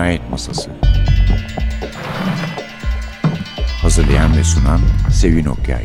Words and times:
Cinayet 0.00 0.30
Masası 0.30 0.70
Hazırlayan 3.82 4.36
ve 4.36 4.44
sunan 4.44 4.80
Sevin 5.12 5.44
Okyay 5.44 5.84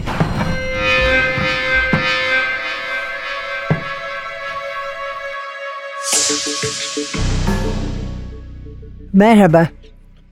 Merhaba, 9.13 9.69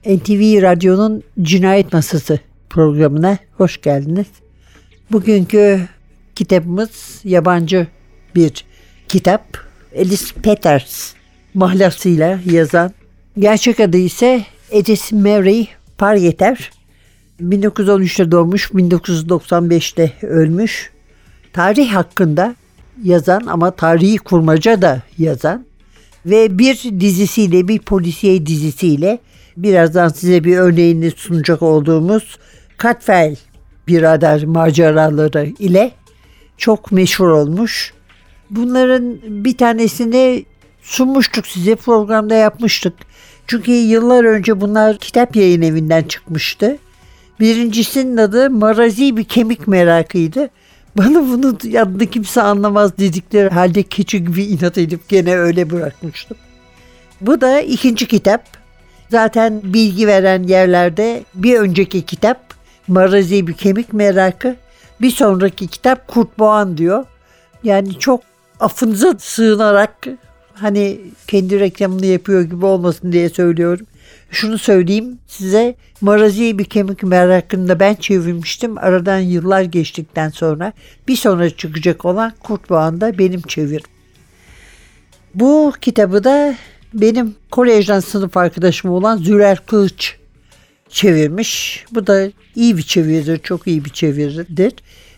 NTV 0.06 0.62
Radyo'nun 0.62 1.22
Cinayet 1.42 1.92
Masası 1.92 2.38
programına 2.70 3.38
hoş 3.56 3.80
geldiniz. 3.80 4.26
Bugünkü 5.12 5.88
kitabımız 6.34 7.20
yabancı 7.24 7.86
bir 8.34 8.64
kitap. 9.08 9.44
Alice 9.98 10.40
Peters 10.42 11.14
mahlasıyla 11.54 12.38
yazan. 12.44 12.92
Gerçek 13.38 13.80
adı 13.80 13.96
ise 13.96 14.42
Edith 14.70 15.12
Mary 15.12 15.64
Pargeter. 15.98 16.70
1913'te 17.40 18.30
doğmuş, 18.30 18.70
1995'te 18.70 20.12
ölmüş. 20.22 20.90
Tarih 21.52 21.94
hakkında 21.94 22.54
yazan 23.02 23.42
ama 23.46 23.70
tarihi 23.70 24.18
kurmaca 24.18 24.82
da 24.82 25.02
yazan 25.18 25.66
ve 26.26 26.58
bir 26.58 27.00
dizisiyle 27.00 27.68
bir 27.68 27.78
polisiye 27.78 28.46
dizisiyle 28.46 29.18
birazdan 29.56 30.08
size 30.08 30.44
bir 30.44 30.56
örneğini 30.56 31.10
sunacak 31.10 31.62
olduğumuz 31.62 32.38
Katfel 32.76 33.36
birader 33.88 34.44
maceraları 34.44 35.52
ile 35.58 35.90
çok 36.56 36.92
meşhur 36.92 37.28
olmuş. 37.28 37.94
Bunların 38.50 39.18
bir 39.44 39.56
tanesini 39.56 40.44
sunmuştuk 40.82 41.46
size 41.46 41.76
programda 41.76 42.34
yapmıştık. 42.34 42.94
Çünkü 43.46 43.72
yıllar 43.72 44.24
önce 44.24 44.60
bunlar 44.60 44.98
kitap 44.98 45.36
yayın 45.36 45.62
evinden 45.62 46.02
çıkmıştı. 46.02 46.76
Birincisinin 47.40 48.16
adı 48.16 48.50
Marazi 48.50 49.16
bir 49.16 49.24
kemik 49.24 49.68
merakıydı. 49.68 50.50
Bana 50.98 51.28
bunu 51.28 51.48
adını 51.80 52.06
kimse 52.06 52.42
anlamaz 52.42 52.98
dedikleri 52.98 53.48
halde 53.48 53.82
keçi 53.82 54.24
gibi 54.24 54.44
inat 54.44 54.78
edip 54.78 55.08
gene 55.08 55.36
öyle 55.36 55.70
bırakmıştım. 55.70 56.36
Bu 57.20 57.40
da 57.40 57.60
ikinci 57.60 58.08
kitap. 58.08 58.44
Zaten 59.10 59.60
bilgi 59.64 60.06
veren 60.06 60.42
yerlerde 60.42 61.24
bir 61.34 61.58
önceki 61.58 62.02
kitap 62.02 62.54
Marazi 62.88 63.46
bir 63.46 63.52
kemik 63.52 63.92
merakı. 63.92 64.56
Bir 65.00 65.10
sonraki 65.10 65.66
kitap 65.66 66.08
Kurt 66.08 66.38
Boğan 66.38 66.78
diyor. 66.78 67.04
Yani 67.62 67.98
çok 67.98 68.20
affınıza 68.60 69.14
sığınarak 69.18 70.06
hani 70.54 71.00
kendi 71.26 71.60
reklamını 71.60 72.06
yapıyor 72.06 72.42
gibi 72.42 72.66
olmasın 72.66 73.12
diye 73.12 73.28
söylüyorum. 73.28 73.86
Şunu 74.30 74.58
söyleyeyim 74.58 75.18
size 75.26 75.74
Marazi 76.00 76.58
bir 76.58 76.64
kemik 76.64 77.02
merakını 77.02 77.80
ben 77.80 77.94
çevirmiştim. 77.94 78.78
Aradan 78.78 79.18
yıllar 79.18 79.62
geçtikten 79.62 80.28
sonra 80.28 80.72
bir 81.08 81.16
sonra 81.16 81.50
çıkacak 81.50 82.04
olan 82.04 82.32
Kurt 82.40 82.70
Boğan 82.70 83.00
da 83.00 83.18
benim 83.18 83.42
çevirim. 83.42 83.86
Bu 85.34 85.72
kitabı 85.80 86.24
da 86.24 86.54
benim 86.94 87.34
kolejden 87.50 88.00
sınıf 88.00 88.36
arkadaşım 88.36 88.90
olan 88.90 89.16
Zürer 89.16 89.66
Kılıç 89.66 90.16
çevirmiş. 90.88 91.84
Bu 91.94 92.06
da 92.06 92.30
iyi 92.54 92.76
bir 92.76 92.82
çeviridir, 92.82 93.38
çok 93.38 93.66
iyi 93.66 93.84
bir 93.84 93.90
çeviridir. 93.90 94.72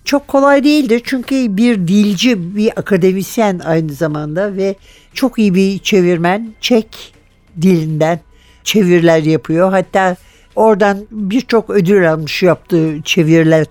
Çok 0.06 0.28
kolay 0.28 0.64
değildir 0.64 1.02
çünkü 1.04 1.56
bir 1.56 1.88
dilci, 1.88 2.56
bir 2.56 2.78
akademisyen 2.78 3.58
aynı 3.58 3.92
zamanda 3.92 4.56
ve 4.56 4.74
çok 5.14 5.38
iyi 5.38 5.54
bir 5.54 5.78
çevirmen. 5.78 6.54
Çek 6.60 7.14
dilinden 7.62 8.20
çeviriler 8.64 9.22
yapıyor. 9.22 9.70
Hatta 9.70 10.16
oradan 10.56 11.06
birçok 11.10 11.70
ödül 11.70 12.12
almış 12.12 12.42
yaptığı 12.42 13.02
çeviriler 13.04 13.66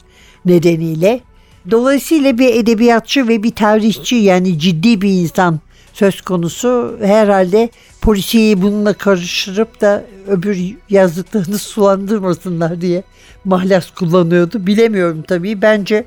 nedeniyle. 0.45 1.19
Dolayısıyla 1.71 2.37
bir 2.37 2.55
edebiyatçı 2.55 3.27
ve 3.27 3.43
bir 3.43 3.55
tarihçi 3.55 4.15
yani 4.15 4.59
ciddi 4.59 5.01
bir 5.01 5.09
insan 5.09 5.59
söz 5.93 6.21
konusu. 6.21 6.97
Herhalde 7.01 7.69
polisiyeyi 8.01 8.61
bununla 8.61 8.93
karıştırıp 8.93 9.81
da 9.81 10.05
öbür 10.27 10.75
yazdıklarını 10.89 11.57
sulandırmasınlar 11.57 12.81
diye 12.81 13.03
mahlas 13.45 13.91
kullanıyordu. 13.91 14.67
Bilemiyorum 14.67 15.23
tabii. 15.27 15.61
Bence 15.61 16.05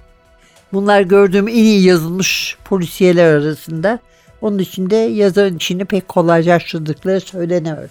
bunlar 0.73 1.01
gördüğüm 1.01 1.49
en 1.49 1.55
iyi 1.55 1.83
yazılmış 1.83 2.57
polisiyeler 2.65 3.35
arasında. 3.35 3.99
Onun 4.41 4.59
için 4.59 4.91
de 4.91 4.97
yazarın 4.97 5.57
işini 5.57 5.85
pek 5.85 6.09
kolaylaştırdıkları 6.09 7.21
söylenemez. 7.21 7.91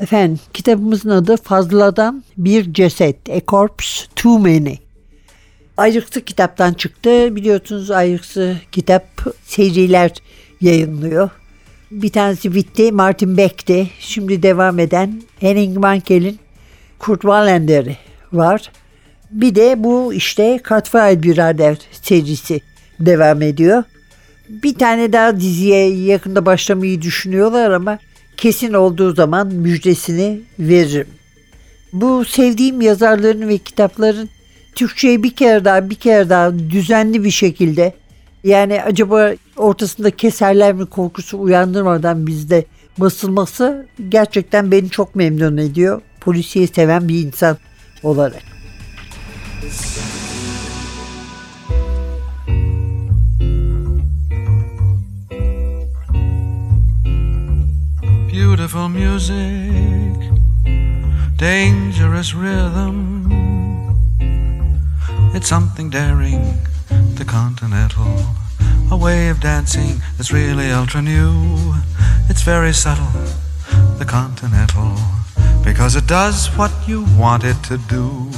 Efendim 0.00 0.40
kitabımızın 0.54 1.10
adı 1.10 1.36
Fazladan 1.36 2.24
Bir 2.36 2.74
Ceset, 2.74 3.30
A 3.30 3.40
Corpse 3.48 4.06
Too 4.16 4.38
Many. 4.38 4.76
Ayrıksı 5.76 6.24
kitaptan 6.24 6.72
çıktı. 6.72 7.36
Biliyorsunuz 7.36 7.90
ayrıksı 7.90 8.56
kitap 8.72 9.04
seriler 9.44 10.12
yayınlıyor. 10.60 11.30
Bir 11.90 12.08
tanesi 12.12 12.54
bitti 12.54 12.92
Martin 12.92 13.36
Beck'ti. 13.36 13.90
Şimdi 13.98 14.42
devam 14.42 14.78
eden 14.78 15.22
Henning 15.40 15.78
Mankel'in 15.78 16.38
Kurt 16.98 17.20
Wallender'i 17.20 17.96
var. 18.32 18.70
Bir 19.32 19.54
de 19.54 19.84
bu 19.84 20.14
işte 20.14 20.60
Katfail 20.62 21.22
Birader 21.22 21.76
serisi 22.02 22.60
devam 23.00 23.42
ediyor. 23.42 23.84
Bir 24.48 24.74
tane 24.74 25.12
daha 25.12 25.40
diziye 25.40 25.88
yakında 25.88 26.46
başlamayı 26.46 27.02
düşünüyorlar 27.02 27.70
ama 27.70 27.98
kesin 28.36 28.72
olduğu 28.72 29.14
zaman 29.14 29.46
müjdesini 29.46 30.40
veririm. 30.58 31.06
Bu 31.92 32.24
sevdiğim 32.24 32.80
yazarların 32.80 33.48
ve 33.48 33.58
kitapların 33.58 34.28
Türkçe'ye 34.74 35.22
bir 35.22 35.30
kere 35.36 35.64
daha 35.64 35.90
bir 35.90 35.94
kere 35.94 36.28
daha 36.28 36.58
düzenli 36.58 37.24
bir 37.24 37.30
şekilde 37.30 37.94
yani 38.44 38.82
acaba 38.82 39.32
ortasında 39.56 40.10
keserler 40.10 40.72
mi 40.72 40.86
korkusu 40.86 41.40
uyandırmadan 41.40 42.26
bizde 42.26 42.64
basılması 42.98 43.86
gerçekten 44.08 44.70
beni 44.70 44.90
çok 44.90 45.14
memnun 45.14 45.56
ediyor. 45.56 46.02
Polisiye 46.20 46.66
seven 46.66 47.08
bir 47.08 47.26
insan 47.26 47.56
olarak. 48.02 48.51
Beautiful 58.54 58.90
music, 58.90 60.12
dangerous 61.36 62.34
rhythm. 62.34 63.24
It's 65.32 65.48
something 65.48 65.88
daring, 65.88 66.58
the 67.14 67.24
continental. 67.24 68.26
A 68.90 68.96
way 68.96 69.30
of 69.30 69.40
dancing 69.40 70.02
that's 70.18 70.32
really 70.32 70.70
ultra 70.70 71.00
new. 71.00 71.72
It's 72.28 72.42
very 72.42 72.74
subtle, 72.74 73.22
the 73.96 74.04
continental. 74.04 74.96
Because 75.64 75.96
it 75.96 76.06
does 76.06 76.48
what 76.48 76.72
you 76.86 77.06
want 77.16 77.44
it 77.44 77.56
to 77.68 77.78
do. 77.78 78.28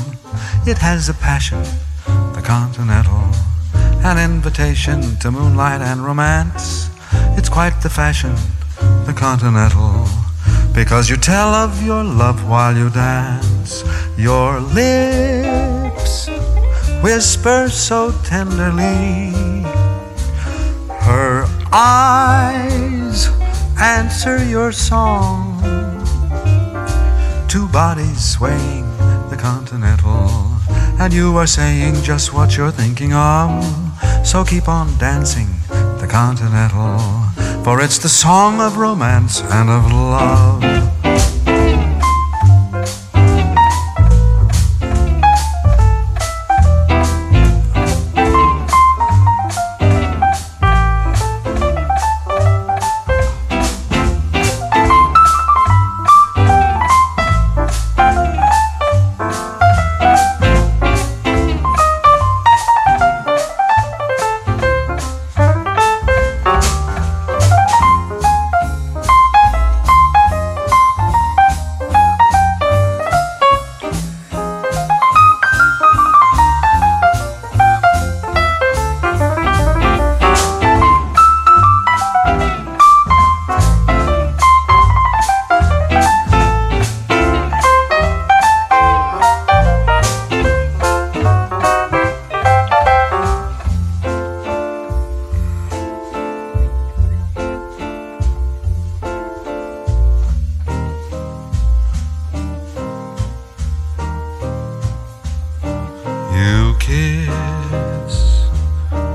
It 0.64 0.78
has 0.78 1.08
a 1.08 1.14
passion, 1.14 1.64
the 2.06 2.42
continental. 2.44 3.32
An 4.04 4.18
invitation 4.18 5.18
to 5.18 5.32
moonlight 5.32 5.80
and 5.80 6.04
romance. 6.04 6.88
It's 7.36 7.48
quite 7.48 7.82
the 7.82 7.90
fashion 7.90 8.36
the 9.06 9.12
Continental. 9.12 10.03
Because 10.74 11.08
you 11.08 11.16
tell 11.16 11.54
of 11.54 11.82
your 11.86 12.02
love 12.02 12.48
while 12.48 12.76
you 12.76 12.90
dance. 12.90 13.84
Your 14.18 14.58
lips 14.60 16.28
whisper 17.00 17.68
so 17.68 18.10
tenderly. 18.24 19.30
Her 21.00 21.46
eyes 21.72 23.28
answer 23.78 24.44
your 24.44 24.72
song. 24.72 25.62
Two 27.46 27.68
bodies 27.68 28.32
swaying 28.32 28.84
the 29.30 29.36
Continental. 29.38 30.28
And 30.98 31.12
you 31.12 31.36
are 31.36 31.46
saying 31.46 32.02
just 32.02 32.34
what 32.34 32.56
you're 32.56 32.72
thinking 32.72 33.12
of. 33.12 33.64
So 34.26 34.44
keep 34.44 34.68
on 34.68 34.98
dancing 34.98 35.48
the 36.00 36.08
Continental 36.10 37.23
for 37.64 37.80
it's 37.80 37.96
the 37.96 38.10
song 38.10 38.60
of 38.60 38.76
romance 38.76 39.40
and 39.40 39.70
of 39.70 39.90
love. 39.90 40.93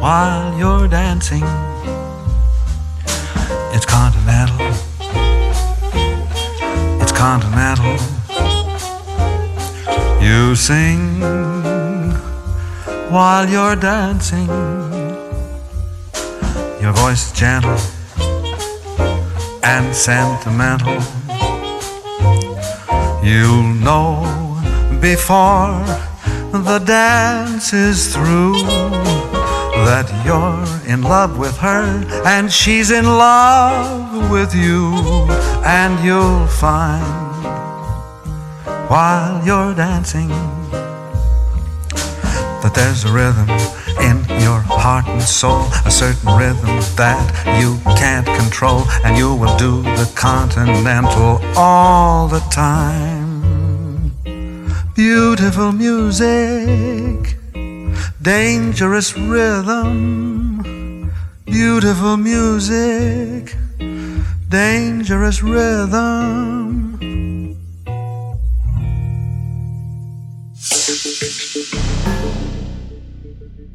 While 0.09 0.57
you're 0.57 0.87
dancing. 0.87 1.43
It's 3.75 3.85
continental. 3.85 4.65
It's 7.01 7.11
continental. 7.11 7.95
You 10.19 10.55
sing 10.55 11.21
while 13.15 13.47
you're 13.47 13.75
dancing. 13.75 14.49
Your 16.81 16.93
voice 17.03 17.21
is 17.27 17.31
gentle 17.43 17.79
and 19.61 19.95
sentimental. 19.95 20.99
You'll 23.23 23.73
know 23.87 24.09
before 24.99 25.85
the 26.67 26.79
dance 26.83 27.73
is 27.73 28.11
through 28.11 29.18
that 29.89 30.07
you're 30.23 30.93
in 30.93 31.01
love 31.01 31.39
with 31.39 31.57
her 31.57 31.83
and 32.23 32.51
she's 32.51 32.91
in 32.91 33.05
love 33.05 34.29
with 34.29 34.53
you, 34.53 34.93
and 35.65 35.97
you'll 36.05 36.45
find 36.45 37.43
while 38.87 39.43
you're 39.43 39.73
dancing 39.73 40.29
that 42.61 42.73
there's 42.75 43.03
a 43.03 43.11
rhythm 43.11 43.49
in 44.07 44.17
your 44.39 44.61
heart 44.61 45.07
and 45.07 45.23
soul, 45.23 45.65
a 45.87 45.89
certain 45.89 46.37
rhythm 46.37 46.69
that 46.95 47.25
you 47.59 47.79
can't 47.97 48.27
control, 48.41 48.83
and 49.03 49.17
you 49.17 49.33
will 49.33 49.57
do 49.57 49.81
the 49.81 50.07
continental 50.13 51.41
all 51.57 52.27
the 52.27 52.41
time. 52.51 54.11
Beautiful 54.93 55.71
music, 55.71 57.38
dangerous 58.21 59.15
rhythm, 59.15 60.61
beautiful 61.45 62.17
music, 62.17 63.55
dangerous 64.51 65.41
rhythm. 65.43 66.69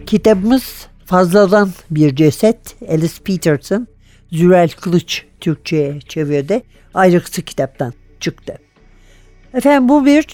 Kitabımız 0.07 0.87
Fazladan 1.07 1.71
Bir 1.91 2.17
Ceset 2.17 2.77
Alice 2.89 3.23
Peterson 3.25 3.87
Zürel 4.33 4.71
Kılıç 4.71 5.25
Türkçe'ye 5.41 6.01
çevirdi. 6.01 6.63
Ayrıksı 6.95 7.43
kitaptan 7.43 7.93
çıktı. 8.21 8.59
Efendim 9.55 9.89
bu 9.89 10.07
bir 10.07 10.27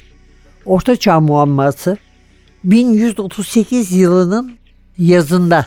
ortaçağ 0.64 1.20
muamması. 1.20 1.96
1138 2.64 3.92
yılının 3.92 4.52
yazında 4.98 5.66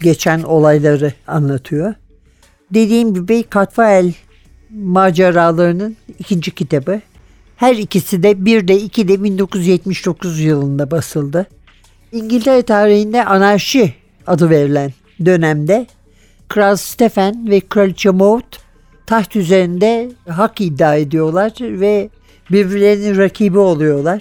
geçen 0.00 0.42
olayları 0.42 1.12
anlatıyor. 1.26 1.94
Dediğim 2.74 3.14
gibi 3.14 3.42
Katfael 3.42 4.12
maceralarının 4.70 5.96
ikinci 6.18 6.50
kitabı. 6.50 7.00
Her 7.56 7.76
ikisi 7.76 8.22
de 8.22 8.44
bir 8.44 8.68
de 8.68 8.80
iki 8.80 9.08
de 9.08 9.22
1979 9.24 10.40
yılında 10.40 10.90
basıldı. 10.90 11.46
İngiltere 12.12 12.62
tarihinde 12.62 13.24
anarşi 13.24 13.94
adı 14.26 14.50
verilen 14.50 14.92
dönemde 15.24 15.86
Kral 16.48 16.76
Stephen 16.76 17.50
ve 17.50 17.60
Kraliçe 17.60 18.10
Maud 18.10 18.56
taht 19.06 19.36
üzerinde 19.36 20.10
hak 20.28 20.60
iddia 20.60 20.96
ediyorlar 20.96 21.52
ve 21.60 22.10
birbirlerinin 22.50 23.18
rakibi 23.18 23.58
oluyorlar. 23.58 24.20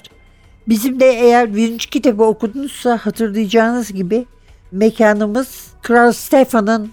Bizim 0.68 1.00
de 1.00 1.10
eğer 1.10 1.56
birinci 1.56 1.90
kitabı 1.90 2.24
okudunuzsa 2.24 2.98
hatırlayacağınız 2.98 3.94
gibi 3.94 4.26
mekanımız 4.72 5.68
Kral 5.82 6.12
Stephen'ın 6.12 6.92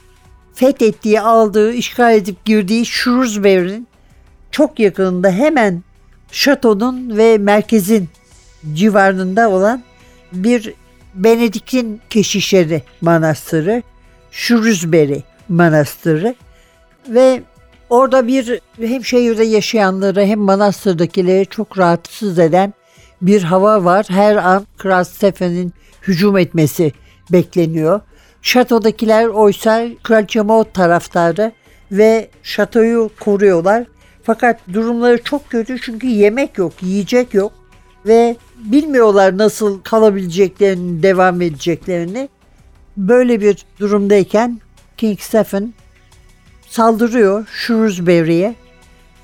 fethettiği, 0.55 1.21
aldığı, 1.21 1.73
işgal 1.73 2.15
edip 2.15 2.45
girdiği 2.45 2.87
Shrewsbury'nin 2.87 3.87
çok 4.51 4.79
yakınında 4.79 5.31
hemen 5.31 5.83
şatonun 6.33 7.17
ve 7.17 7.39
merkezin 7.39 8.09
civarında 8.75 9.51
olan 9.51 9.83
bir 10.33 10.75
Benediktin 11.15 12.01
Keşişleri 12.11 12.83
Manastırı, 13.01 13.83
Shrewsbury 14.31 15.21
Manastırı 15.49 16.35
ve 17.09 17.43
orada 17.91 18.27
bir 18.27 18.61
hem 18.81 19.05
şehirde 19.05 19.45
yaşayanları 19.45 20.25
hem 20.25 20.39
manastırdakileri 20.39 21.47
çok 21.47 21.79
rahatsız 21.79 22.39
eden 22.39 22.75
bir 23.23 23.43
hava 23.43 23.85
var. 23.85 24.07
Her 24.09 24.37
an 24.37 24.67
Kral 24.79 25.05
Stephen'in 25.05 25.73
hücum 26.03 26.39
etmesi 26.39 26.93
bekleniyor. 27.33 28.01
Şatodakiler 28.43 29.27
oysa 29.27 29.87
Kraliçe 30.03 30.41
Maud 30.41 30.67
taraftarı 30.75 31.53
ve 31.93 32.29
şatoyu 32.43 33.11
koruyorlar. 33.21 33.85
Fakat 34.23 34.61
durumları 34.73 35.23
çok 35.23 35.51
kötü 35.51 35.81
çünkü 35.81 36.07
yemek 36.07 36.59
yok, 36.59 36.73
yiyecek 36.83 37.35
yok 37.35 37.53
ve 38.07 38.37
bilmiyorlar 38.65 39.39
nasıl 39.39 39.83
kalabileceklerini, 39.83 41.03
devam 41.03 41.43
edeceklerini. 41.43 42.29
Böyle 42.97 43.41
bir 43.41 43.65
durumdayken 43.81 44.61
King 44.97 45.21
Stephen 45.21 45.75
saldırıyor 46.69 47.47
Shrewsbury'e. 47.47 48.55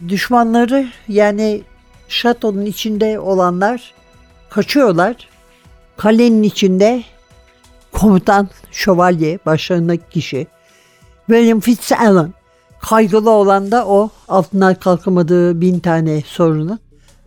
Düşmanları 0.09 0.88
yani 1.09 1.62
şatonun 2.09 2.67
içinde 2.67 3.19
olanlar 3.19 3.95
kaçıyorlar. 4.50 5.29
Kalenin 5.97 6.43
içinde 6.43 7.03
komutan 7.93 8.49
şövalye 8.71 9.38
başlarındaki 9.47 10.11
kişi 10.11 10.47
William 11.27 11.61
Fitzalan 11.61 12.33
kaygılı 12.81 13.31
olan 13.31 13.71
da 13.71 13.87
o 13.87 14.11
altından 14.29 14.75
kalkamadığı 14.75 15.61
bin 15.61 15.79
tane 15.79 16.23
sorunu. 16.27 16.79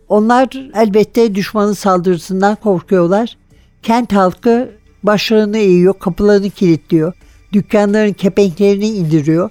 Onlar 0.08 0.48
elbette 0.74 1.34
düşmanın 1.34 1.72
saldırısından 1.72 2.56
korkuyorlar. 2.56 3.36
Kent 3.82 4.12
halkı 4.12 4.70
başlarını 5.02 5.58
eğiyor, 5.58 5.94
kapılarını 5.98 6.50
kilitliyor, 6.50 7.12
dükkanların 7.52 8.12
kepenklerini 8.12 8.88
indiriyor 8.88 9.50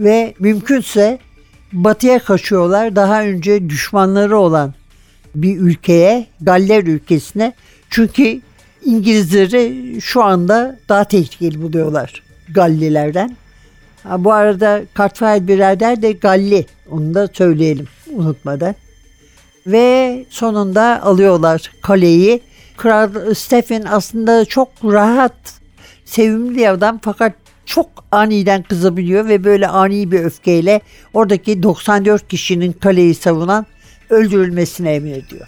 ve 0.00 0.34
mümkünse 0.38 1.18
batıya 1.72 2.18
kaçıyorlar. 2.18 2.96
Daha 2.96 3.22
önce 3.22 3.70
düşmanları 3.70 4.38
olan 4.38 4.74
bir 5.34 5.56
ülkeye, 5.56 6.26
Galler 6.40 6.82
ülkesine. 6.82 7.52
Çünkü 7.90 8.40
İngilizleri 8.84 9.96
şu 10.00 10.22
anda 10.22 10.78
daha 10.88 11.04
tehlikeli 11.04 11.62
buluyorlar 11.62 12.22
Gallilerden. 12.54 13.36
Ha, 14.02 14.24
bu 14.24 14.32
arada 14.32 14.82
Kartfail 14.94 15.48
birader 15.48 16.02
de 16.02 16.12
Galli. 16.12 16.66
Onu 16.90 17.14
da 17.14 17.28
söyleyelim 17.32 17.86
unutmadan. 18.12 18.74
Ve 19.66 20.24
sonunda 20.30 21.02
alıyorlar 21.02 21.72
kaleyi. 21.82 22.40
Kral 22.76 23.34
Stephen 23.34 23.84
aslında 23.88 24.44
çok 24.44 24.68
rahat, 24.84 25.32
sevimli 26.04 26.70
adam 26.70 27.00
fakat 27.02 27.32
çok 27.66 28.04
aniden 28.12 28.62
kızabiliyor 28.62 29.28
ve 29.28 29.44
böyle 29.44 29.68
ani 29.68 30.10
bir 30.12 30.20
öfkeyle 30.20 30.80
oradaki 31.14 31.62
94 31.62 32.28
kişinin 32.28 32.72
kaleyi 32.72 33.14
savunan 33.14 33.66
öldürülmesine 34.10 34.94
emrediyor. 34.94 35.46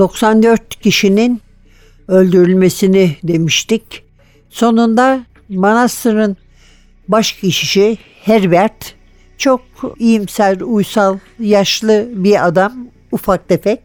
94 0.00 0.80
kişinin 0.80 1.40
öldürülmesini 2.08 3.16
demiştik. 3.22 4.04
Sonunda 4.50 5.24
Manastır'ın 5.48 6.36
baş 7.08 7.32
kişisi 7.32 7.98
Herbert 8.22 8.94
çok 9.38 9.60
iyimser, 9.98 10.60
uysal, 10.60 11.18
yaşlı 11.38 12.08
bir 12.12 12.46
adam, 12.46 12.72
ufak 13.12 13.48
tefek. 13.48 13.80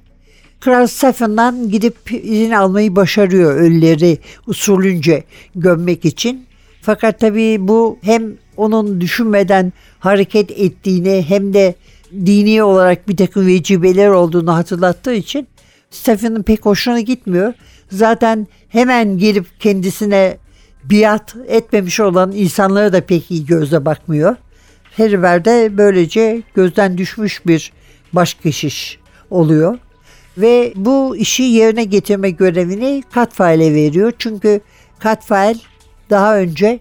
Kral 0.59 0.87
Stefan'dan 0.87 1.69
gidip 1.69 1.95
izin 2.11 2.51
almayı 2.51 2.95
başarıyor 2.95 3.55
ölüleri 3.55 4.17
usulünce 4.47 5.23
gömmek 5.55 6.05
için. 6.05 6.45
Fakat 6.81 7.19
tabii 7.19 7.57
bu 7.59 7.99
hem 8.01 8.33
onun 8.57 9.01
düşünmeden 9.01 9.73
hareket 9.99 10.51
ettiğini 10.51 11.25
hem 11.27 11.53
de 11.53 11.75
dini 12.11 12.63
olarak 12.63 13.09
bir 13.09 13.17
takım 13.17 13.47
vecibeler 13.47 14.09
olduğunu 14.09 14.53
hatırlattığı 14.55 15.13
için 15.13 15.47
Stefan'ın 15.95 16.43
pek 16.43 16.65
hoşuna 16.65 16.99
gitmiyor. 16.99 17.53
Zaten 17.91 18.47
hemen 18.69 19.17
gelip 19.17 19.59
kendisine 19.59 20.37
biat 20.83 21.35
etmemiş 21.47 21.99
olan 21.99 22.31
insanlara 22.31 22.93
da 22.93 23.05
pek 23.05 23.31
iyi 23.31 23.45
gözle 23.45 23.85
bakmıyor. 23.85 24.35
Heriver 24.97 25.45
de 25.45 25.77
böylece 25.77 26.41
gözden 26.55 26.97
düşmüş 26.97 27.45
bir 27.45 27.71
başkeşiş 28.13 28.99
oluyor. 29.29 29.77
Ve 30.37 30.73
bu 30.75 31.17
işi 31.17 31.43
yerine 31.43 31.83
getirme 31.83 32.29
görevini 32.29 33.03
Katfail'e 33.11 33.73
veriyor. 33.73 34.13
Çünkü 34.19 34.61
Katfail 34.99 35.57
daha 36.09 36.37
önce 36.37 36.79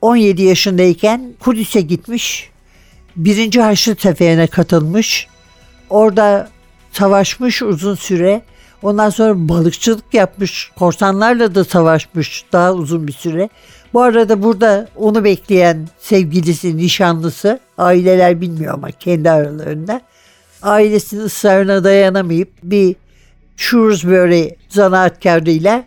17 0.00 0.42
yaşındayken 0.42 1.34
Kudüs'e 1.40 1.80
gitmiş. 1.80 2.50
Birinci 3.16 3.60
Haçlı 3.60 3.96
Seferi'ne 3.96 4.46
katılmış. 4.46 5.28
Orada 5.90 6.48
savaşmış 6.94 7.62
uzun 7.62 7.94
süre. 7.94 8.42
Ondan 8.82 9.10
sonra 9.10 9.48
balıkçılık 9.48 10.14
yapmış. 10.14 10.70
Korsanlarla 10.76 11.54
da 11.54 11.64
savaşmış 11.64 12.44
daha 12.52 12.72
uzun 12.72 13.06
bir 13.06 13.12
süre. 13.12 13.48
Bu 13.92 14.02
arada 14.02 14.42
burada 14.42 14.88
onu 14.96 15.24
bekleyen 15.24 15.88
sevgilisi, 16.00 16.76
nişanlısı, 16.76 17.60
aileler 17.78 18.40
bilmiyor 18.40 18.74
ama 18.74 18.90
kendi 18.90 19.30
aralarında. 19.30 20.00
Ailesinin 20.62 21.20
ısrarına 21.20 21.84
dayanamayıp 21.84 22.48
bir 22.62 22.96
Shrewsbury 23.56 24.48
zanaatkarıyla 24.68 25.84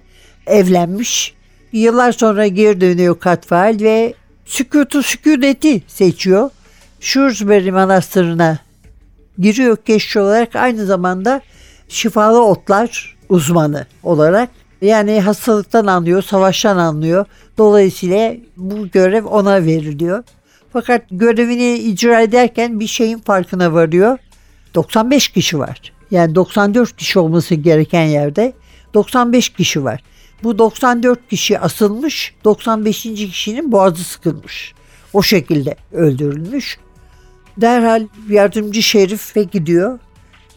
evlenmiş. 0.48 1.34
Yıllar 1.72 2.12
sonra 2.12 2.48
geri 2.48 2.82
dönüyor 2.82 3.20
Katfail 3.20 3.84
ve 3.84 4.14
sükutu 4.46 5.04
sükuneti 5.04 5.82
seçiyor. 5.88 6.50
Shrewsbury 7.00 7.72
Manastırı'na 7.72 8.67
giriyor 9.40 9.78
keşke 9.78 10.22
olarak 10.22 10.56
aynı 10.56 10.86
zamanda 10.86 11.42
şifalı 11.88 12.44
otlar 12.44 13.18
uzmanı 13.30 13.86
olarak. 14.04 14.50
Yani 14.82 15.22
hastalıktan 15.22 15.88
anlıyor, 15.88 16.22
savaştan 16.22 16.78
anlıyor. 16.78 17.26
Dolayısıyla 17.58 18.36
bu 18.58 18.88
görev 18.88 19.26
ona 19.26 19.66
veriliyor. 19.66 20.24
Fakat 20.74 21.02
görevini 21.12 21.74
icra 21.78 22.22
ederken 22.22 22.80
bir 22.80 22.88
şeyin 22.88 23.20
farkına 23.20 23.74
varıyor. 23.74 24.18
95 24.76 25.28
kişi 25.28 25.60
var. 25.60 25.94
Yani 26.12 26.36
94 26.36 26.98
kişi 26.98 27.20
olması 27.20 27.56
gereken 27.56 28.06
yerde 28.06 28.54
95 28.94 29.50
kişi 29.50 29.84
var. 29.84 30.04
Bu 30.44 30.58
94 30.58 31.30
kişi 31.30 31.60
asılmış, 31.60 32.34
95. 32.44 33.02
kişinin 33.02 33.72
boğazı 33.72 34.04
sıkılmış. 34.04 34.74
O 35.14 35.24
şekilde 35.24 35.76
öldürülmüş. 35.92 36.78
Derhal 37.58 38.08
yardımcı 38.30 38.84
şerife 38.84 39.44
gidiyor 39.44 40.00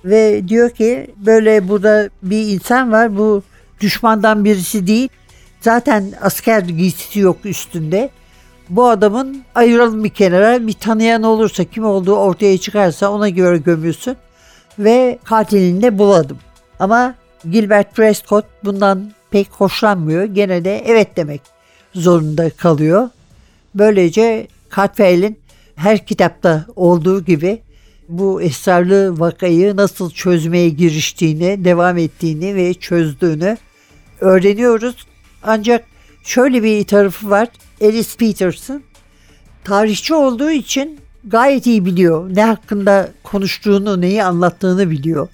ve 0.04 0.48
diyor 0.48 0.70
ki 0.70 1.14
böyle 1.16 1.68
burada 1.68 2.10
bir 2.22 2.48
insan 2.48 2.92
var 2.92 3.16
bu 3.16 3.42
düşmandan 3.80 4.44
birisi 4.44 4.86
değil. 4.86 5.08
Zaten 5.60 6.12
asker 6.20 6.60
giysisi 6.60 7.20
yok 7.20 7.36
üstünde. 7.44 8.10
Bu 8.68 8.88
adamın 8.88 9.42
ayıralım 9.54 10.04
bir 10.04 10.08
kenara 10.08 10.66
bir 10.66 10.72
tanıyan 10.72 11.22
olursa 11.22 11.64
kim 11.64 11.84
olduğu 11.84 12.16
ortaya 12.16 12.58
çıkarsa 12.58 13.10
ona 13.10 13.28
göre 13.28 13.58
gömülsün 13.58 14.16
ve 14.78 15.18
katilini 15.24 15.82
de 15.82 15.98
buladım. 15.98 16.38
Ama 16.78 17.14
Gilbert 17.50 17.96
Prescott 17.96 18.44
bundan 18.64 19.12
pek 19.30 19.48
hoşlanmıyor. 19.50 20.24
Gene 20.24 20.64
de 20.64 20.82
evet 20.86 21.16
demek 21.16 21.40
zorunda 21.94 22.50
kalıyor. 22.50 23.08
Böylece 23.74 24.46
Katfail'in 24.68 25.38
her 25.80 26.06
kitapta 26.06 26.66
olduğu 26.76 27.24
gibi 27.24 27.62
bu 28.08 28.42
esrarlı 28.42 29.20
vakayı 29.20 29.76
nasıl 29.76 30.10
çözmeye 30.10 30.68
giriştiğini, 30.68 31.64
devam 31.64 31.98
ettiğini 31.98 32.54
ve 32.54 32.74
çözdüğünü 32.74 33.56
öğreniyoruz. 34.20 35.06
Ancak 35.42 35.84
şöyle 36.22 36.62
bir 36.62 36.84
tarafı 36.84 37.30
var. 37.30 37.48
Alice 37.80 38.08
Peterson 38.18 38.82
tarihçi 39.64 40.14
olduğu 40.14 40.50
için 40.50 41.00
gayet 41.24 41.66
iyi 41.66 41.86
biliyor. 41.86 42.36
Ne 42.36 42.44
hakkında 42.44 43.08
konuştuğunu, 43.22 44.00
neyi 44.00 44.24
anlattığını 44.24 44.90
biliyor. 44.90 45.28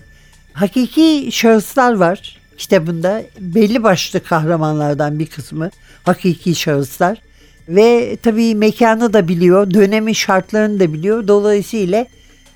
Hakiki 0.52 1.28
şahıslar 1.32 1.94
var 1.94 2.38
kitabında. 2.58 3.22
Belli 3.40 3.82
başlı 3.82 4.24
kahramanlardan 4.24 5.18
bir 5.18 5.26
kısmı 5.26 5.70
hakiki 6.04 6.54
şahıslar. 6.54 7.18
Ve 7.68 8.16
tabii 8.22 8.54
mekanı 8.54 9.12
da 9.12 9.28
biliyor, 9.28 9.70
dönemin 9.70 10.12
şartlarını 10.12 10.80
da 10.80 10.92
biliyor. 10.92 11.28
Dolayısıyla 11.28 12.06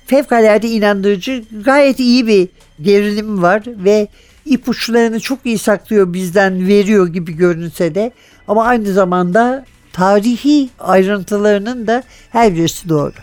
fevkalade 0.05 0.69
inandırıcı, 0.69 1.43
gayet 1.65 1.99
iyi 1.99 2.27
bir 2.27 2.47
gerilim 2.81 3.41
var 3.41 3.63
ve 3.67 4.07
ipuçlarını 4.45 5.19
çok 5.19 5.45
iyi 5.45 5.57
saklıyor 5.57 6.13
bizden 6.13 6.67
veriyor 6.67 7.07
gibi 7.07 7.33
görünse 7.33 7.95
de 7.95 8.11
ama 8.47 8.65
aynı 8.65 8.93
zamanda 8.93 9.65
tarihi 9.93 10.69
ayrıntılarının 10.79 11.87
da 11.87 12.03
her 12.29 12.55
birisi 12.55 12.89
doğru. 12.89 13.13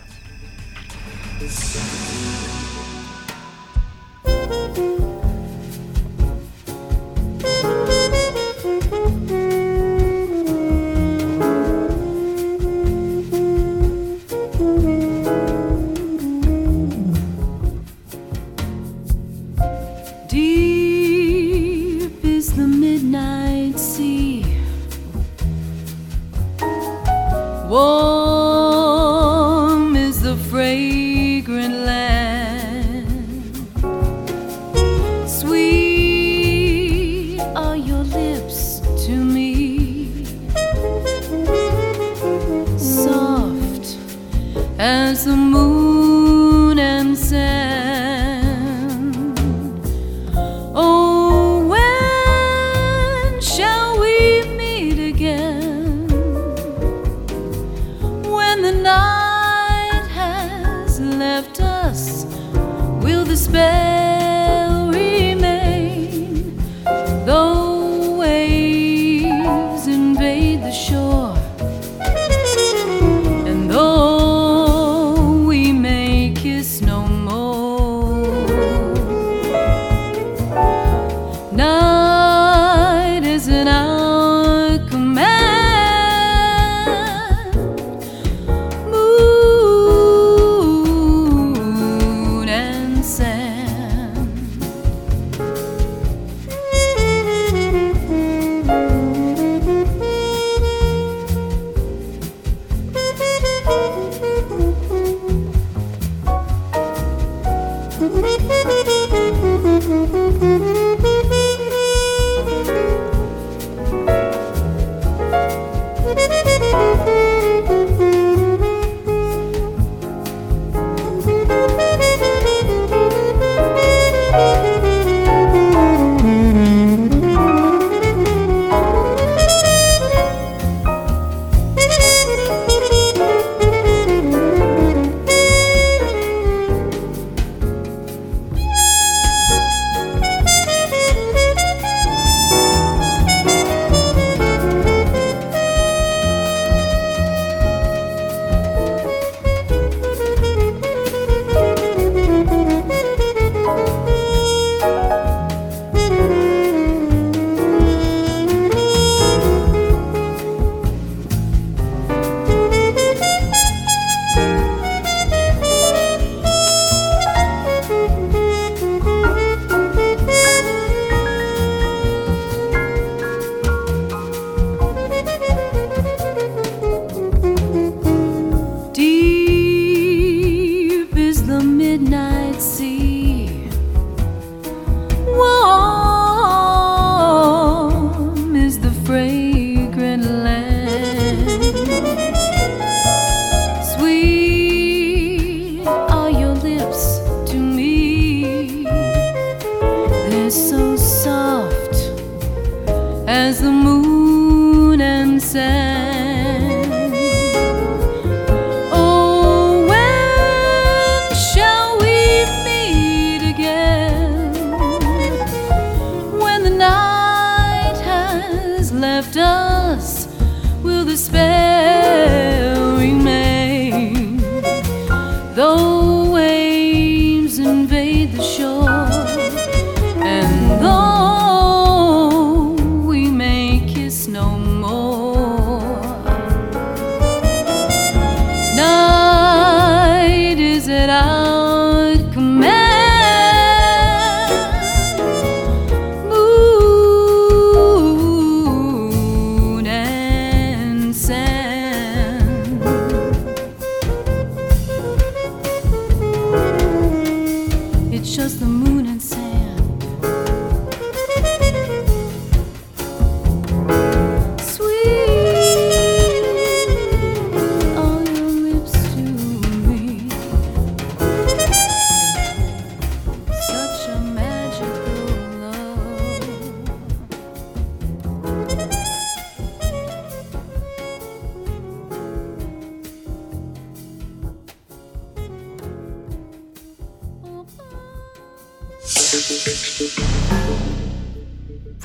waves 226.38 227.58
invade 227.58 228.30
the 228.32 228.42
shore. 228.42 228.97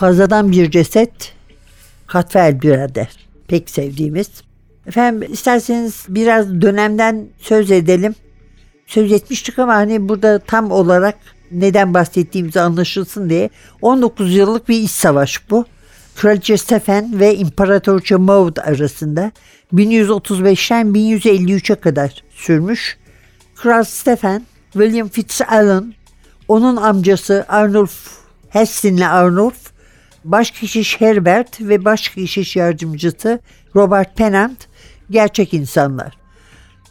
fazladan 0.03 0.51
bir 0.51 0.71
ceset 0.71 1.33
Katfel 2.07 2.61
birader. 2.61 3.07
Pek 3.47 3.69
sevdiğimiz. 3.69 4.29
Efendim 4.87 5.33
isterseniz 5.33 6.05
biraz 6.09 6.61
dönemden 6.61 7.27
söz 7.39 7.71
edelim. 7.71 8.15
Söz 8.87 9.11
etmiştik 9.11 9.59
ama 9.59 9.73
hani 9.73 10.09
burada 10.09 10.39
tam 10.39 10.71
olarak 10.71 11.15
neden 11.51 11.93
bahsettiğimizi 11.93 12.61
anlaşılsın 12.61 13.29
diye. 13.29 13.49
19 13.81 14.35
yıllık 14.35 14.69
bir 14.69 14.79
iç 14.79 14.91
savaş 14.91 15.49
bu. 15.49 15.65
Kraliçe 16.15 16.57
Stefan 16.57 17.19
ve 17.19 17.35
İmparatorça 17.35 18.17
Maud 18.17 18.57
arasında 18.57 19.31
1135'ten 19.73 20.87
1153'e 20.87 21.75
kadar 21.75 22.23
sürmüş. 22.35 22.97
Kral 23.55 23.83
Stefan, 23.83 24.43
William 24.73 25.07
Fitzalan, 25.07 25.93
onun 26.47 26.75
amcası 26.75 27.45
Arnulf 27.47 28.17
Hessin'le 28.49 29.07
Arnulf 29.07 29.72
Başkeşiş 30.23 31.01
Herbert 31.01 31.61
ve 31.61 31.85
başkeşiş 31.85 32.55
yardımcısı 32.55 33.39
Robert 33.75 34.17
Pennant 34.17 34.67
gerçek 35.09 35.53
insanlar. 35.53 36.17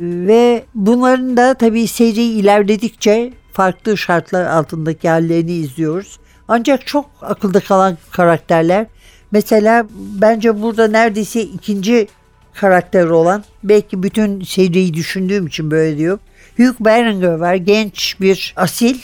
Ve 0.00 0.64
bunların 0.74 1.36
da 1.36 1.54
tabii 1.54 1.86
seri 1.86 2.22
ilerledikçe 2.22 3.32
farklı 3.52 3.98
şartlar 3.98 4.46
altındaki 4.46 5.08
hallerini 5.08 5.52
izliyoruz. 5.52 6.18
Ancak 6.48 6.86
çok 6.86 7.10
akılda 7.20 7.60
kalan 7.60 7.98
karakterler. 8.10 8.86
Mesela 9.30 9.86
bence 9.94 10.62
burada 10.62 10.88
neredeyse 10.88 11.42
ikinci 11.42 12.08
karakter 12.54 13.06
olan 13.06 13.44
belki 13.64 14.02
bütün 14.02 14.40
seriyi 14.40 14.94
düşündüğüm 14.94 15.46
için 15.46 15.70
böyle 15.70 15.98
diyor. 15.98 16.18
Hugh 16.56 16.74
Beringer 16.80 17.34
var 17.34 17.54
genç 17.54 18.16
bir 18.20 18.54
asil. 18.56 18.98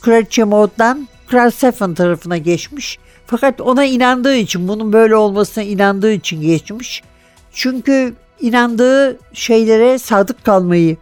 Kraliçe 0.00 0.44
Maud'dan 0.44 1.08
Kral 1.26 1.50
Seven 1.50 1.94
tarafına 1.94 2.38
geçmiş 2.38 2.98
fakat 3.30 3.60
ona 3.60 3.84
inandığı 3.84 4.34
için 4.34 4.68
bunun 4.68 4.92
böyle 4.92 5.16
olmasına 5.16 5.64
inandığı 5.64 6.12
için 6.12 6.40
geçmiş. 6.40 7.02
Çünkü 7.52 8.14
inandığı 8.40 9.18
şeylere 9.32 9.98
sadık 9.98 10.44
kalmayı 10.44 10.96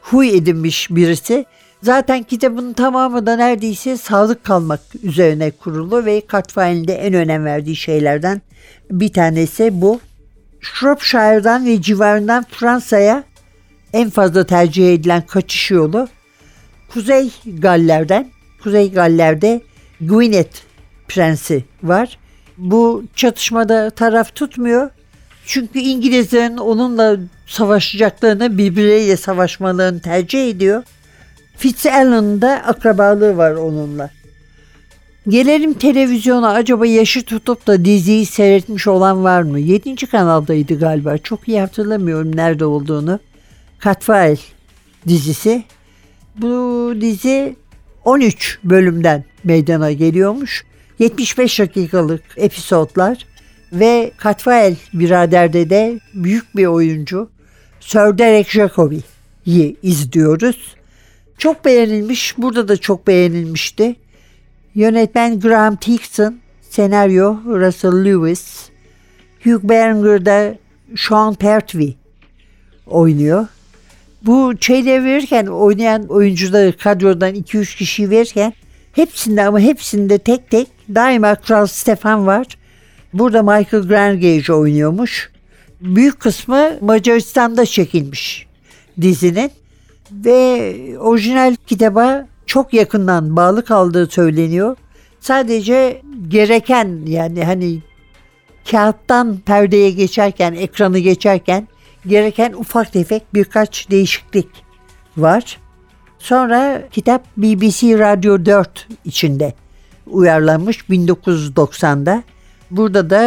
huy 0.00 0.36
edinmiş 0.36 0.90
birisi. 0.90 1.44
Zaten 1.82 2.22
kitabın 2.22 2.72
tamamı 2.72 3.26
da 3.26 3.36
neredeyse 3.36 3.96
sadık 3.96 4.44
kalmak 4.44 4.80
üzerine 5.02 5.50
kurulu 5.50 6.04
ve 6.04 6.26
Katfail'in 6.26 6.88
de 6.88 6.94
en 6.94 7.14
önem 7.14 7.44
verdiği 7.44 7.76
şeylerden 7.76 8.42
bir 8.90 9.12
tanesi 9.12 9.80
bu. 9.80 10.00
Shropshire'dan 10.60 11.66
ve 11.66 11.82
civarından 11.82 12.44
Fransa'ya 12.50 13.24
en 13.92 14.10
fazla 14.10 14.46
tercih 14.46 14.94
edilen 14.94 15.26
kaçış 15.26 15.70
yolu 15.70 16.08
Kuzey 16.92 17.30
Galler'den. 17.46 18.30
Kuzey 18.62 18.92
Galler'de 18.92 19.60
Gwyneth 20.00 20.71
Prensi 21.14 21.64
var. 21.82 22.18
Bu 22.58 23.04
çatışmada 23.16 23.90
taraf 23.90 24.34
tutmuyor. 24.34 24.90
Çünkü 25.46 25.78
İngilizlerin 25.78 26.56
onunla 26.56 27.16
savaşacaklarını 27.46 28.58
birbirleriyle 28.58 29.16
savaşmalarını 29.16 30.00
tercih 30.00 30.48
ediyor. 30.48 30.82
Fitzallen'ın 31.56 32.40
da 32.40 32.48
akrabalığı 32.48 33.36
var 33.36 33.52
onunla. 33.52 34.10
Gelelim 35.28 35.74
televizyona 35.74 36.52
acaba 36.52 36.86
yaşı 36.86 37.22
tutup 37.22 37.66
da 37.66 37.84
diziyi 37.84 38.26
seyretmiş 38.26 38.86
olan 38.86 39.24
var 39.24 39.42
mı? 39.42 39.58
7. 39.58 40.06
kanaldaydı 40.06 40.78
galiba. 40.78 41.18
Çok 41.18 41.48
iyi 41.48 41.60
hatırlamıyorum 41.60 42.36
nerede 42.36 42.64
olduğunu. 42.64 43.20
Katfail 43.78 44.36
dizisi. 45.08 45.64
Bu 46.36 46.92
dizi 47.00 47.56
13 48.04 48.58
bölümden 48.64 49.24
meydana 49.44 49.92
geliyormuş. 49.92 50.64
75 50.98 51.58
dakikalık 51.58 52.22
episodlar 52.36 53.26
ve 53.72 54.12
Katfael 54.16 54.76
biraderde 54.94 55.70
de 55.70 56.00
büyük 56.14 56.56
bir 56.56 56.66
oyuncu 56.66 57.30
Sir 57.80 58.18
Derek 58.18 58.50
Jacobi'yi 58.50 59.76
izliyoruz. 59.82 60.76
Çok 61.38 61.64
beğenilmiş. 61.64 62.34
Burada 62.38 62.68
da 62.68 62.76
çok 62.76 63.06
beğenilmişti. 63.06 63.96
Yönetmen 64.74 65.40
Graham 65.40 65.76
Hickson, 65.76 66.38
senaryo 66.70 67.36
Russell 67.46 68.04
Lewis, 68.04 68.68
Hugh 69.44 69.62
Beringer'da 69.62 70.54
Sean 70.96 71.34
Pertwee 71.34 71.94
oynuyor. 72.86 73.46
Bu 74.22 74.52
şeyleri 74.60 75.04
verirken 75.04 75.46
oynayan 75.46 76.06
oyuncuları 76.06 76.76
kadrodan 76.76 77.34
2-3 77.34 77.76
kişi 77.76 78.10
verirken 78.10 78.52
hepsinde 78.92 79.42
ama 79.42 79.60
hepsinde 79.60 80.18
tek 80.18 80.50
tek 80.50 80.68
daima 80.94 81.34
Kral 81.34 81.66
Stefan 81.66 82.26
var. 82.26 82.46
Burada 83.12 83.42
Michael 83.42 83.88
Grangage 83.88 84.52
oynuyormuş. 84.52 85.30
Büyük 85.80 86.20
kısmı 86.20 86.70
Macaristan'da 86.80 87.66
çekilmiş 87.66 88.46
dizinin 89.00 89.50
ve 90.12 90.74
orijinal 90.98 91.56
kitaba 91.66 92.26
çok 92.46 92.74
yakından 92.74 93.36
bağlı 93.36 93.64
kaldığı 93.64 94.06
söyleniyor. 94.06 94.76
Sadece 95.20 96.02
gereken 96.28 97.00
yani 97.06 97.44
hani 97.44 97.78
kağıttan 98.70 99.38
perdeye 99.46 99.90
geçerken, 99.90 100.52
ekranı 100.54 100.98
geçerken 100.98 101.68
gereken 102.06 102.52
ufak 102.52 102.92
tefek 102.92 103.34
birkaç 103.34 103.90
değişiklik 103.90 104.48
var. 105.16 105.58
Sonra 106.22 106.82
kitap 106.92 107.22
BBC 107.36 107.98
Radyo 107.98 108.46
4 108.46 108.88
içinde 109.04 109.54
uyarlanmış 110.06 110.78
1990'da. 110.78 112.22
Burada 112.70 113.10
da 113.10 113.20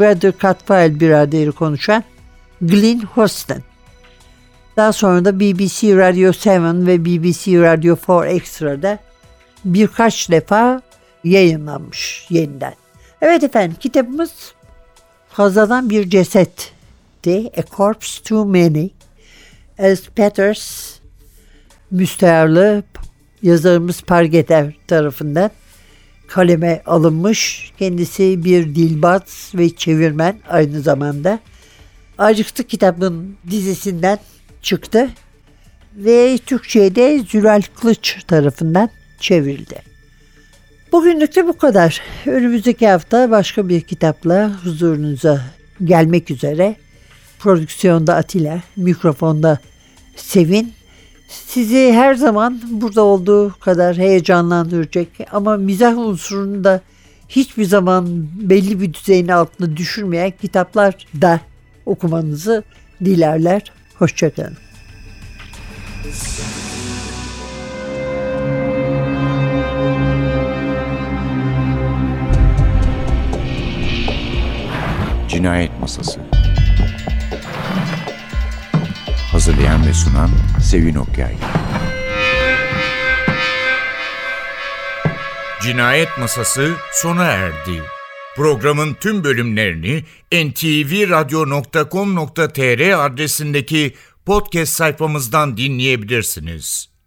Brother 0.00 0.32
Catfile 0.42 1.00
biraderi 1.00 1.52
konuşan 1.52 2.04
Glyn 2.62 3.00
Hostin. 3.00 3.62
Daha 4.76 4.92
sonra 4.92 5.24
da 5.24 5.40
BBC 5.40 5.96
Radio 5.96 6.32
7 6.80 6.86
ve 6.86 7.04
BBC 7.04 7.60
Radio 7.62 7.96
4 8.08 8.28
Extra'da 8.28 8.98
birkaç 9.64 10.30
defa 10.30 10.82
yayınlanmış 11.24 12.26
yeniden. 12.30 12.74
Evet 13.22 13.44
efendim 13.44 13.76
kitabımız 13.80 14.32
fazladan 15.28 15.90
bir 15.90 16.10
cesetti. 16.10 17.50
A 17.56 17.62
Corpse 17.76 18.22
Too 18.22 18.44
Many. 18.44 18.88
Alice 19.78 20.02
Peters 20.14 20.97
müstearlı 21.90 22.82
yazarımız 23.42 24.02
Pargeter 24.02 24.74
tarafından 24.86 25.50
kaleme 26.28 26.82
alınmış. 26.86 27.72
Kendisi 27.78 28.44
bir 28.44 28.74
dilbaz 28.74 29.52
ve 29.54 29.70
çevirmen 29.70 30.38
aynı 30.48 30.80
zamanda. 30.80 31.38
Acıktı 32.18 32.64
kitabın 32.64 33.36
dizisinden 33.50 34.18
çıktı 34.62 35.10
ve 35.96 36.38
Türkçe'ye 36.46 36.94
de 36.94 37.24
Zülal 37.28 37.62
Kılıç 37.80 38.24
tarafından 38.26 38.90
çevrildi. 39.20 39.82
Bugünlük 40.92 41.36
de 41.36 41.46
bu 41.46 41.58
kadar. 41.58 42.00
Önümüzdeki 42.26 42.88
hafta 42.88 43.30
başka 43.30 43.68
bir 43.68 43.80
kitapla 43.80 44.52
huzurunuza 44.64 45.40
gelmek 45.84 46.30
üzere. 46.30 46.76
Prodüksiyonda 47.38 48.14
Atilla, 48.14 48.62
mikrofonda 48.76 49.58
Sevin. 50.16 50.77
Sizi 51.28 51.92
her 51.92 52.14
zaman 52.14 52.60
burada 52.70 53.02
olduğu 53.02 53.58
kadar 53.60 53.96
heyecanlandıracak 53.96 55.08
ama 55.32 55.56
mizah 55.56 55.98
unsurunu 55.98 56.64
da 56.64 56.80
hiçbir 57.28 57.64
zaman 57.64 58.06
belli 58.34 58.80
bir 58.80 58.94
düzeyin 58.94 59.28
altında 59.28 59.76
düşürmeyen 59.76 60.32
kitaplar 60.42 61.06
da 61.20 61.40
okumanızı 61.86 62.64
dilerler. 63.04 63.72
Hoşçakalın. 63.98 64.56
Cinayet 75.28 75.80
Masası 75.80 76.20
Hazırlayan 79.48 79.86
ve 79.86 79.94
sunan 79.94 80.30
Sevin 80.62 80.94
Okyay 80.94 81.34
Cinayet 85.62 86.08
Masası 86.18 86.74
sona 86.92 87.24
erdi. 87.24 87.82
Programın 88.36 88.94
tüm 88.94 89.24
bölümlerini 89.24 90.04
ntvradio.com.tr 90.32 93.06
adresindeki 93.06 93.94
podcast 94.26 94.72
sayfamızdan 94.72 95.56
dinleyebilirsiniz. 95.56 96.97